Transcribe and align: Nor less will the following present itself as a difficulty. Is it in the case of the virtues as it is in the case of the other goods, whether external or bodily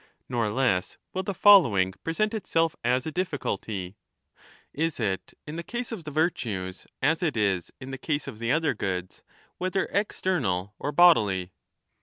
Nor 0.27 0.49
less 0.49 0.97
will 1.13 1.21
the 1.21 1.31
following 1.35 1.93
present 2.03 2.33
itself 2.33 2.75
as 2.83 3.05
a 3.05 3.11
difficulty. 3.11 3.97
Is 4.73 4.99
it 4.99 5.35
in 5.45 5.57
the 5.57 5.63
case 5.63 5.91
of 5.91 6.05
the 6.05 6.09
virtues 6.09 6.87
as 7.03 7.21
it 7.21 7.37
is 7.37 7.71
in 7.79 7.91
the 7.91 7.99
case 7.99 8.27
of 8.27 8.39
the 8.39 8.51
other 8.51 8.73
goods, 8.73 9.21
whether 9.59 9.85
external 9.91 10.73
or 10.79 10.91
bodily 10.91 11.51